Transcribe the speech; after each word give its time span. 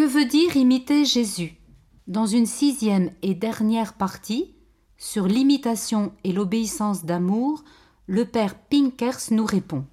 Que 0.00 0.06
veut 0.06 0.24
dire 0.24 0.56
imiter 0.56 1.04
Jésus? 1.04 1.60
Dans 2.06 2.24
une 2.24 2.46
sixième 2.46 3.12
et 3.20 3.34
dernière 3.34 3.92
partie, 3.92 4.54
sur 4.96 5.26
l'imitation 5.26 6.14
et 6.24 6.32
l'obéissance 6.32 7.04
d'amour, 7.04 7.62
le 8.06 8.24
père 8.24 8.54
Pinkers 8.54 9.30
nous 9.30 9.44
répond. 9.44 9.84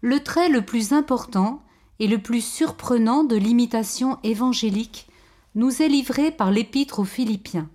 Le 0.00 0.20
trait 0.24 0.48
le 0.48 0.62
plus 0.62 0.92
important 0.92 1.62
et 2.00 2.08
le 2.08 2.18
plus 2.18 2.44
surprenant 2.44 3.22
de 3.22 3.36
l'imitation 3.36 4.18
évangélique 4.24 5.06
nous 5.54 5.80
est 5.80 5.88
livré 5.88 6.32
par 6.32 6.50
l'épître 6.50 6.98
aux 6.98 7.04
Philippiens. 7.04 7.70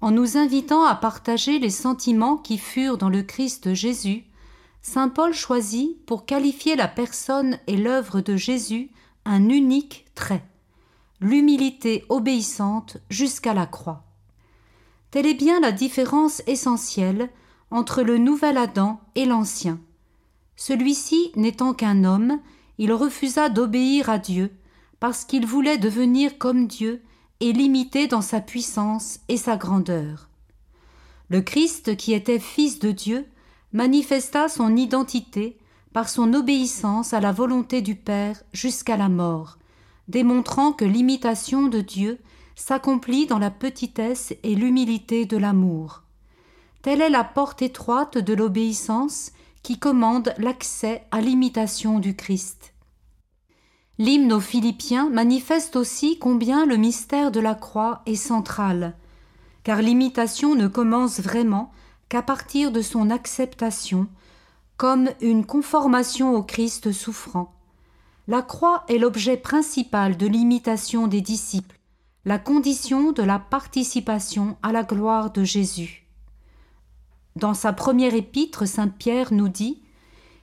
En 0.00 0.12
nous 0.12 0.38
invitant 0.38 0.82
à 0.82 0.94
partager 0.94 1.58
les 1.58 1.68
sentiments 1.68 2.38
qui 2.38 2.56
furent 2.56 2.96
dans 2.96 3.10
le 3.10 3.22
Christ 3.22 3.74
Jésus, 3.74 4.24
Saint 4.80 5.10
Paul 5.10 5.34
choisit 5.34 6.02
pour 6.06 6.24
qualifier 6.24 6.74
la 6.74 6.88
personne 6.88 7.58
et 7.66 7.76
l'œuvre 7.76 8.22
de 8.22 8.36
Jésus 8.36 8.92
un 9.24 9.48
unique 9.48 10.06
trait 10.14 10.44
l'humilité 11.20 12.04
obéissante 12.08 12.96
jusqu'à 13.10 13.54
la 13.54 13.66
croix. 13.66 14.04
Telle 15.10 15.26
est 15.26 15.34
bien 15.34 15.60
la 15.60 15.72
différence 15.72 16.42
essentielle 16.46 17.30
entre 17.70 18.02
le 18.02 18.18
nouvel 18.18 18.56
Adam 18.56 19.00
et 19.14 19.26
l'ancien. 19.26 19.80
Celui-ci 20.56 21.32
n'étant 21.36 21.74
qu'un 21.74 22.04
homme, 22.04 22.40
il 22.78 22.92
refusa 22.92 23.48
d'obéir 23.48 24.08
à 24.08 24.18
Dieu, 24.18 24.50
parce 24.98 25.24
qu'il 25.24 25.46
voulait 25.46 25.78
devenir 25.78 26.38
comme 26.38 26.66
Dieu 26.66 27.02
et 27.40 27.52
l'imiter 27.52 28.06
dans 28.06 28.20
sa 28.22 28.40
puissance 28.40 29.20
et 29.28 29.36
sa 29.36 29.56
grandeur. 29.56 30.28
Le 31.28 31.40
Christ, 31.40 31.96
qui 31.96 32.12
était 32.12 32.38
fils 32.38 32.78
de 32.78 32.90
Dieu, 32.90 33.26
manifesta 33.72 34.48
son 34.48 34.76
identité 34.76 35.58
par 35.92 36.08
son 36.08 36.34
obéissance 36.34 37.12
à 37.12 37.20
la 37.20 37.32
volonté 37.32 37.82
du 37.82 37.94
Père 37.94 38.42
jusqu'à 38.52 38.96
la 38.96 39.08
mort, 39.08 39.58
démontrant 40.08 40.72
que 40.72 40.84
l'imitation 40.84 41.68
de 41.68 41.80
Dieu 41.80 42.18
s'accomplit 42.54 43.26
dans 43.26 43.38
la 43.38 43.50
petitesse 43.50 44.34
et 44.42 44.54
l'humilité 44.54 45.24
de 45.24 45.36
l'amour. 45.36 46.02
Telle 46.82 47.00
est 47.00 47.10
la 47.10 47.24
porte 47.24 47.62
étroite 47.62 48.18
de 48.18 48.34
l'obéissance 48.34 49.32
qui 49.62 49.78
commande 49.78 50.34
l'accès 50.38 51.04
à 51.10 51.20
l'imitation 51.20 51.98
du 51.98 52.16
Christ. 52.16 52.72
L'hymne 53.98 54.32
aux 54.32 54.40
Philippiens 54.40 55.10
manifeste 55.10 55.76
aussi 55.76 56.18
combien 56.18 56.64
le 56.64 56.76
mystère 56.76 57.30
de 57.30 57.40
la 57.40 57.54
croix 57.54 58.00
est 58.06 58.14
central, 58.14 58.96
car 59.62 59.82
l'imitation 59.82 60.54
ne 60.54 60.68
commence 60.68 61.20
vraiment 61.20 61.70
qu'à 62.08 62.22
partir 62.22 62.72
de 62.72 62.80
son 62.80 63.10
acceptation, 63.10 64.08
comme 64.80 65.10
une 65.20 65.44
conformation 65.44 66.34
au 66.34 66.42
Christ 66.42 66.90
souffrant. 66.90 67.52
La 68.28 68.40
croix 68.40 68.86
est 68.88 68.96
l'objet 68.96 69.36
principal 69.36 70.16
de 70.16 70.26
l'imitation 70.26 71.06
des 71.06 71.20
disciples, 71.20 71.78
la 72.24 72.38
condition 72.38 73.12
de 73.12 73.22
la 73.22 73.38
participation 73.38 74.56
à 74.62 74.72
la 74.72 74.82
gloire 74.82 75.32
de 75.32 75.44
Jésus. 75.44 76.06
Dans 77.36 77.52
sa 77.52 77.74
première 77.74 78.14
épître, 78.14 78.66
Saint 78.66 78.88
Pierre 78.88 79.34
nous 79.34 79.50
dit 79.50 79.82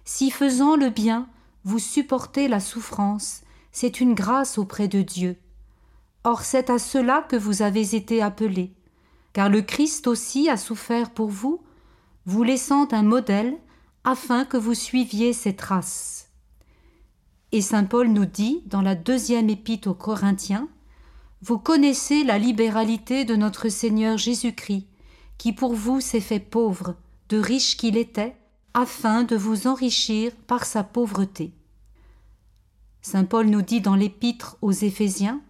Si 0.05 0.29
faisant 0.29 0.75
le 0.75 0.91
bien, 0.91 1.27
vous 1.63 1.79
supportez 1.79 2.47
la 2.47 2.59
souffrance, 2.59 3.41
c'est 3.71 4.01
une 4.01 4.13
grâce 4.13 4.59
auprès 4.59 4.87
de 4.87 5.01
Dieu. 5.01 5.35
Or 6.23 6.41
c'est 6.41 6.69
à 6.69 6.77
cela 6.77 7.25
que 7.27 7.37
vous 7.37 7.63
avez 7.63 7.95
été 7.95 8.21
appelés, 8.21 8.71
car 9.33 9.49
le 9.49 9.63
Christ 9.63 10.05
aussi 10.05 10.47
a 10.47 10.57
souffert 10.57 11.09
pour 11.09 11.29
vous, 11.29 11.59
vous 12.27 12.43
laissant 12.43 12.87
un 12.91 13.01
modèle 13.01 13.57
afin 14.03 14.45
que 14.45 14.57
vous 14.57 14.73
suiviez 14.73 15.33
ses 15.33 15.55
traces. 15.55 16.29
Et 17.51 17.61
Saint 17.61 17.85
Paul 17.85 18.09
nous 18.09 18.25
dit 18.25 18.61
dans 18.65 18.81
la 18.81 18.95
deuxième 18.95 19.49
épître 19.49 19.89
aux 19.89 19.93
Corinthiens 19.93 20.67
Vous 21.41 21.57
connaissez 21.57 22.23
la 22.23 22.37
libéralité 22.37 23.25
de 23.25 23.35
notre 23.35 23.69
Seigneur 23.69 24.17
Jésus-Christ, 24.17 24.87
qui 25.37 25.53
pour 25.53 25.73
vous 25.73 26.01
s'est 26.01 26.19
fait 26.19 26.39
pauvre, 26.39 26.95
de 27.29 27.37
riche 27.37 27.77
qu'il 27.77 27.97
était, 27.97 28.35
afin 28.73 29.23
de 29.23 29.35
vous 29.35 29.67
enrichir 29.67 30.31
par 30.47 30.65
sa 30.65 30.83
pauvreté. 30.83 31.53
Saint 33.01 33.25
Paul 33.25 33.47
nous 33.47 33.61
dit 33.61 33.81
dans 33.81 33.95
l'épître 33.95 34.57
aux 34.61 34.71
Éphésiens 34.71 35.41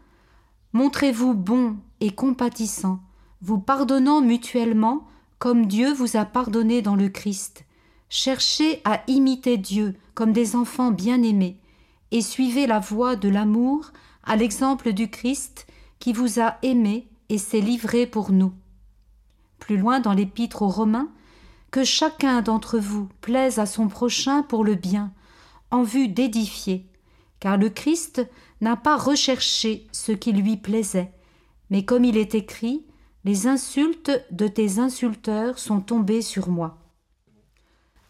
Montrez-vous 0.73 1.33
bon 1.33 1.77
et 1.99 2.11
compatissant, 2.11 2.99
vous 3.41 3.59
pardonnant 3.59 4.21
mutuellement 4.21 5.07
comme 5.39 5.65
Dieu 5.67 5.93
vous 5.93 6.17
a 6.17 6.25
pardonné 6.25 6.81
dans 6.81 6.95
le 6.95 7.09
Christ. 7.09 7.65
Cherchez 8.09 8.81
à 8.85 9.01
imiter 9.07 9.57
Dieu 9.57 9.95
comme 10.13 10.31
des 10.31 10.55
enfants 10.55 10.91
bien-aimés 10.91 11.59
et 12.11 12.21
suivez 12.21 12.65
la 12.65 12.79
voie 12.79 13.15
de 13.15 13.27
l'amour 13.27 13.91
à 14.23 14.35
l'exemple 14.35 14.93
du 14.93 15.09
Christ 15.09 15.67
qui 15.99 16.13
vous 16.13 16.39
a 16.39 16.57
aimés 16.61 17.07
et 17.29 17.37
s'est 17.37 17.59
livré 17.59 18.07
pour 18.07 18.31
nous. 18.31 18.53
Plus 19.59 19.77
loin 19.77 19.99
dans 19.99 20.13
l'épître 20.13 20.61
aux 20.61 20.69
Romains, 20.69 21.09
que 21.71 21.83
chacun 21.83 22.41
d'entre 22.41 22.79
vous 22.79 23.09
plaise 23.19 23.59
à 23.59 23.65
son 23.65 23.89
prochain 23.89 24.41
pour 24.41 24.63
le 24.63 24.75
bien, 24.75 25.11
en 25.69 25.83
vue 25.83 26.07
d'édifier, 26.07 26.85
car 27.41 27.57
le 27.57 27.69
Christ 27.69 28.25
n'a 28.61 28.77
pas 28.77 28.95
recherché 28.95 29.85
ce 29.91 30.13
qui 30.13 30.31
lui 30.31 30.55
plaisait, 30.55 31.11
mais 31.69 31.83
comme 31.83 32.05
il 32.05 32.15
est 32.15 32.35
écrit, 32.35 32.85
les 33.25 33.47
insultes 33.47 34.11
de 34.31 34.47
tes 34.47 34.79
insulteurs 34.79 35.59
sont 35.59 35.81
tombées 35.81 36.21
sur 36.21 36.49
moi. 36.49 36.77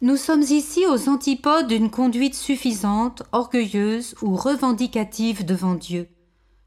Nous 0.00 0.16
sommes 0.16 0.42
ici 0.42 0.86
aux 0.86 1.08
antipodes 1.08 1.66
d'une 1.66 1.90
conduite 1.90 2.36
suffisante, 2.36 3.24
orgueilleuse 3.32 4.14
ou 4.22 4.36
revendicative 4.36 5.44
devant 5.44 5.74
Dieu. 5.74 6.08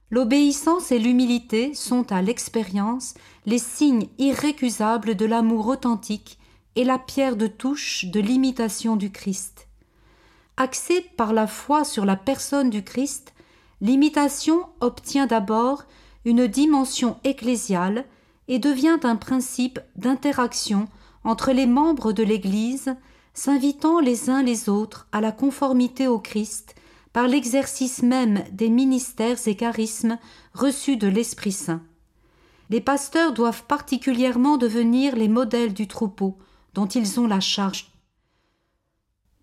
L'obéissance 0.10 0.92
et 0.92 1.00
l'humilité 1.00 1.74
sont 1.74 2.12
à 2.12 2.22
l'expérience 2.22 3.14
les 3.46 3.58
signes 3.58 4.10
irrécusables 4.18 5.16
de 5.16 5.26
l'amour 5.26 5.68
authentique 5.68 6.40
et 6.76 6.84
la 6.84 7.00
pierre 7.00 7.38
de 7.38 7.48
touche 7.48 8.04
de 8.04 8.20
l'imitation 8.20 8.98
du 8.98 9.12
Christ. 9.14 9.70
Axée 10.58 11.06
par 11.16 11.32
la 11.32 11.48
foi 11.48 11.86
sur 11.86 12.04
la 12.04 12.18
personne 12.18 12.70
du 12.70 12.84
Christ, 12.84 13.34
l'imitation 13.80 14.66
obtient 14.82 15.26
d'abord 15.26 15.86
une 16.26 16.48
dimension 16.48 17.18
ecclésiale 17.24 18.04
et 18.50 18.60
devient 18.60 19.00
un 19.04 19.16
principe 19.16 19.80
d'interaction 19.96 20.90
entre 21.24 21.54
les 21.54 21.66
membres 21.66 22.12
de 22.12 22.24
l'Église, 22.24 22.94
s'invitant 23.34 24.00
les 24.00 24.30
uns 24.30 24.44
les 24.44 24.70
autres 24.70 25.08
à 25.12 25.22
la 25.22 25.32
conformité 25.32 26.08
au 26.08 26.20
Christ 26.20 26.76
par 27.14 27.28
l'exercice 27.28 28.04
même 28.04 28.44
des 28.52 28.70
ministères 28.70 29.38
et 29.48 29.56
charismes 29.56 30.18
reçus 30.54 30.98
de 30.98 31.08
l'Esprit 31.08 31.52
Saint. 31.52 31.84
Les 32.70 32.82
pasteurs 32.82 33.34
doivent 33.34 33.66
particulièrement 33.66 34.58
devenir 34.58 35.16
les 35.16 35.28
modèles 35.28 35.74
du 35.74 35.88
troupeau 35.88 36.38
dont 36.74 36.88
ils 36.88 37.20
ont 37.20 37.28
la 37.28 37.42
charge. 37.42 37.92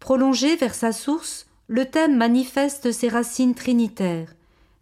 Prolongé 0.01 0.57
vers 0.57 0.75
sa 0.75 0.93
source, 0.93 1.47
le 1.67 1.85
thème 1.85 2.17
manifeste 2.17 2.93
ses 2.93 3.09
racines 3.09 3.55
trinitaires. 3.55 4.35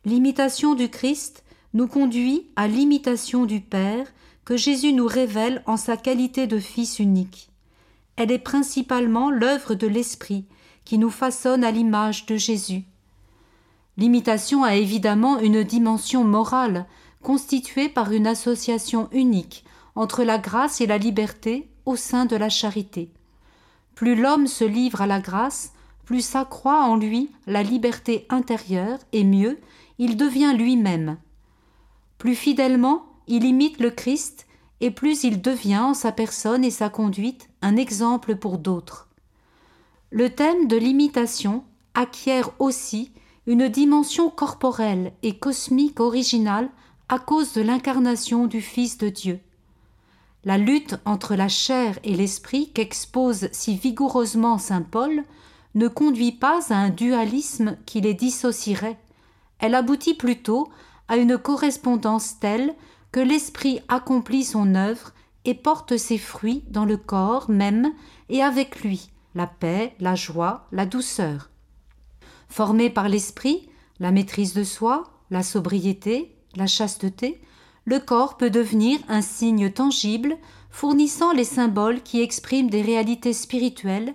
L'imitation 0.05 0.75
du 0.77 0.89
Christ 0.89 1.43
nous 1.75 1.89
conduit 1.89 2.49
à 2.55 2.69
l'imitation 2.69 3.45
du 3.47 3.61
Père 3.61 4.07
que 4.45 4.57
Jésus 4.57 4.93
nous 4.93 5.07
révèle 5.07 5.63
en 5.67 5.77
sa 5.77 5.97
qualité 5.97 6.47
de 6.47 6.61
Fils 6.61 7.01
unique. 7.01 7.51
Elle 8.17 8.33
est 8.33 8.39
principalement 8.39 9.31
l'œuvre 9.31 9.75
de 9.75 9.87
l'Esprit 9.87 10.47
qui 10.85 10.99
nous 10.99 11.11
façonne 11.11 11.65
à 11.65 11.71
l'image 11.71 12.27
de 12.27 12.37
Jésus. 12.37 12.85
L'imitation 13.99 14.63
a 14.63 14.75
évidemment 14.75 15.39
une 15.39 15.63
dimension 15.63 16.25
morale, 16.25 16.87
constituée 17.23 17.89
par 17.89 18.13
une 18.13 18.27
association 18.27 19.09
unique 19.13 19.65
entre 19.95 20.23
la 20.23 20.39
grâce 20.39 20.81
et 20.81 20.87
la 20.87 20.99
liberté 20.99 21.69
au 21.87 21.97
sein 21.97 22.27
de 22.27 22.37
la 22.37 22.49
charité. 22.49 23.11
Plus 23.95 24.15
l'homme 24.15 24.47
se 24.47 24.65
livre 24.65 25.01
à 25.01 25.07
la 25.07 25.21
grâce, 25.21 25.73
plus 26.05 26.21
s'accroît 26.21 26.85
en 26.85 26.97
lui 26.97 27.31
la 27.47 27.63
liberté 27.63 28.27
intérieure, 28.29 28.99
et 29.13 29.25
mieux, 29.25 29.59
il 29.99 30.17
devient 30.17 30.55
lui-même. 30.57 31.17
Plus 32.19 32.35
fidèlement, 32.35 33.07
il 33.27 33.45
imite 33.45 33.81
le 33.81 33.91
Christ, 33.91 34.46
et 34.81 34.91
plus 34.91 35.25
il 35.25 35.41
devient 35.41 35.79
en 35.79 35.95
sa 35.95 36.13
personne 36.13 36.65
et 36.65 36.71
sa 36.71 36.89
conduite 36.89 37.49
un 37.63 37.77
exemple 37.77 38.37
pour 38.37 38.59
d'autres. 38.59 39.09
Le 40.11 40.31
thème 40.31 40.69
de 40.69 40.77
l'imitation 40.77 41.65
acquiert 41.95 42.51
aussi 42.59 43.13
une 43.47 43.69
dimension 43.69 44.29
corporelle 44.29 45.13
et 45.23 45.39
cosmique 45.39 46.01
originale 46.01 46.69
à 47.09 47.19
cause 47.19 47.53
de 47.53 47.63
l'incarnation 47.63 48.47
du 48.47 48.61
Fils 48.61 48.99
de 48.99 49.09
Dieu. 49.09 49.41
La 50.45 50.59
lutte 50.59 50.97
entre 51.05 51.35
la 51.35 51.49
chair 51.49 51.99
et 52.05 52.15
l'esprit 52.15 52.71
qu'expose 52.73 53.49
si 53.53 53.77
vigoureusement 53.77 54.59
saint 54.59 54.83
Paul 54.83 55.25
ne 55.75 55.89
conduit 55.89 56.33
pas 56.33 56.61
à 56.71 56.77
un 56.77 56.91
dualisme 56.91 57.77
qui 57.85 58.01
les 58.01 58.15
dissocierait, 58.15 58.99
elle 59.59 59.75
aboutit 59.75 60.15
plutôt 60.15 60.69
à 61.09 61.17
une 61.17 61.39
correspondance 61.39 62.39
telle 62.41 62.75
que 63.17 63.21
l'esprit 63.23 63.81
accomplit 63.89 64.45
son 64.45 64.75
œuvre 64.75 65.15
et 65.47 65.55
porte 65.55 65.97
ses 65.97 66.19
fruits 66.19 66.63
dans 66.69 66.85
le 66.85 66.99
corps 66.99 67.49
même 67.49 67.95
et 68.29 68.43
avec 68.43 68.83
lui 68.83 69.09
la 69.35 69.47
paix, 69.47 69.95
la 70.01 70.15
joie, 70.15 70.67
la 70.71 70.85
douceur. 70.85 71.49
Formés 72.51 72.91
par 72.91 73.09
l'esprit, 73.09 73.71
la 74.01 74.11
maîtrise 74.11 74.53
de 74.53 74.65
soi, 74.65 75.05
la 75.31 75.43
sobriété, 75.43 76.37
la 76.57 76.67
chasteté, 76.67 77.41
le 77.87 78.01
corps 78.01 78.37
peut 78.37 78.51
devenir 78.51 78.99
un 79.09 79.23
signe 79.23 79.71
tangible 79.71 80.37
fournissant 80.69 81.33
les 81.33 81.45
symboles 81.45 82.03
qui 82.03 82.21
expriment 82.21 82.69
des 82.69 82.83
réalités 82.83 83.33
spirituelles 83.33 84.13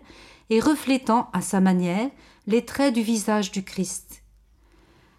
et 0.52 0.60
reflétant 0.60 1.28
à 1.34 1.42
sa 1.42 1.60
manière 1.60 2.12
les 2.46 2.66
traits 2.66 2.94
du 2.94 3.02
visage 3.02 3.50
du 3.50 3.64
Christ. 3.64 4.22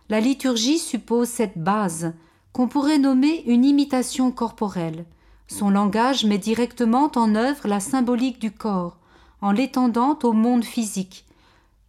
La 0.08 0.20
liturgie 0.20 0.78
suppose 0.78 1.26
cette 1.26 1.58
base 1.58 2.14
qu'on 2.52 2.68
pourrait 2.68 2.98
nommer 2.98 3.42
une 3.46 3.64
imitation 3.64 4.30
corporelle. 4.30 5.04
Son 5.48 5.70
langage 5.70 6.24
met 6.24 6.38
directement 6.38 7.10
en 7.16 7.34
œuvre 7.34 7.66
la 7.68 7.80
symbolique 7.80 8.40
du 8.40 8.50
corps, 8.50 8.98
en 9.40 9.52
l'étendant 9.52 10.18
au 10.22 10.32
monde 10.32 10.64
physique. 10.64 11.26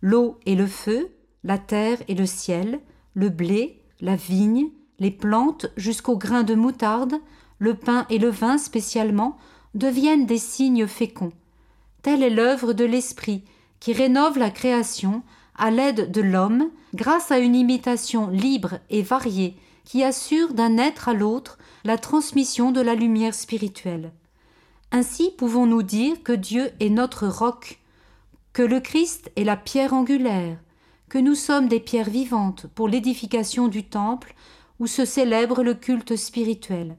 L'eau 0.02 0.38
et 0.46 0.56
le 0.56 0.68
feu, 0.68 1.12
la 1.44 1.58
terre 1.58 2.00
et 2.08 2.16
le 2.16 2.26
ciel, 2.26 2.80
le 3.14 3.30
blé, 3.30 3.82
la 4.02 4.16
vigne, 4.16 4.70
les 5.00 5.12
plantes 5.12 5.68
jusqu'au 5.78 6.18
grain 6.18 6.44
de 6.44 6.56
moutarde, 6.56 7.16
le 7.60 7.74
pain 7.74 8.06
et 8.10 8.18
le 8.18 8.30
vin 8.30 8.58
spécialement, 8.58 9.38
deviennent 9.76 10.26
des 10.26 10.38
signes 10.38 10.88
féconds. 10.88 11.34
Telle 12.02 12.24
est 12.24 12.30
l'œuvre 12.30 12.74
de 12.74 12.86
l'Esprit, 12.86 13.44
qui 13.80 13.94
rénove 13.94 14.38
la 14.38 14.50
création 14.50 15.24
à 15.58 15.72
l'aide 15.72 16.12
de 16.12 16.22
l'homme 16.22 16.70
grâce 16.94 17.32
à 17.32 17.40
une 17.40 17.56
imitation 17.56 18.30
libre 18.30 18.80
et 18.90 19.02
variée 19.02 19.58
qui 19.86 20.04
assure 20.04 20.54
d'un 20.54 20.78
être 20.78 21.10
à 21.10 21.14
l'autre 21.14 21.58
la 21.84 21.98
transmission 21.98 22.72
de 22.72 22.82
la 22.82 22.96
lumière 22.96 23.36
spirituelle. 23.36 24.12
Ainsi 24.92 25.32
pouvons-nous 25.38 25.84
dire 25.84 26.22
que 26.24 26.34
Dieu 26.34 26.72
est 26.80 26.90
notre 26.90 27.28
roc, 27.28 27.80
que 28.54 28.62
le 28.62 28.80
Christ 28.80 29.32
est 29.36 29.44
la 29.44 29.58
pierre 29.58 29.94
angulaire, 29.94 30.58
que 31.10 31.18
nous 31.18 31.36
sommes 31.36 31.68
des 31.68 31.80
pierres 31.80 32.10
vivantes 32.10 32.68
pour 32.76 32.88
l'édification 32.88 33.68
du 33.68 33.84
temple 33.84 34.36
où 34.80 34.88
se 34.88 35.06
célèbre 35.06 35.64
le 35.64 35.74
culte 35.74 36.16
spirituel. 36.16 36.98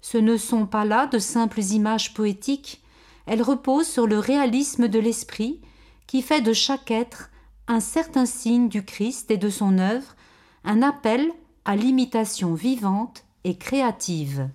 Ce 0.00 0.18
ne 0.18 0.36
sont 0.36 0.66
pas 0.66 0.84
là 0.84 1.06
de 1.06 1.18
simples 1.18 1.62
images 1.62 2.14
poétiques, 2.14 2.82
elles 3.26 3.42
reposent 3.42 3.88
sur 3.88 4.06
le 4.06 4.18
réalisme 4.18 4.88
de 4.88 4.98
l'esprit 4.98 5.60
qui 6.06 6.22
fait 6.22 6.42
de 6.42 6.52
chaque 6.52 6.90
être 6.90 7.30
un 7.66 7.80
certain 7.80 8.26
signe 8.26 8.68
du 8.68 8.84
Christ 8.84 9.30
et 9.30 9.38
de 9.38 9.48
son 9.48 9.78
œuvre, 9.78 10.14
un 10.64 10.82
appel 10.82 11.32
à 11.64 11.76
l'imitation 11.76 12.54
vivante 12.54 13.24
et 13.44 13.56
créative. 13.56 14.48